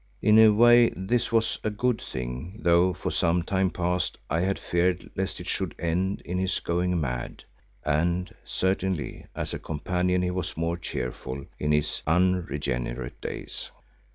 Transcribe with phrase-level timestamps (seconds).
[0.19, 4.57] In a way this was a good thing though for some time past I had
[4.57, 7.43] feared lest it should end in his going mad,
[7.85, 13.69] and certainly as a companion he was more cheerful in his unregenerate days.